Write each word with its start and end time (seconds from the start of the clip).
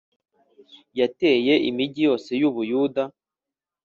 yateye 0.99 1.53
imigi 1.69 2.01
yose 2.07 2.31
y 2.41 2.43
u 2.49 2.51
Buyuda 2.55 3.03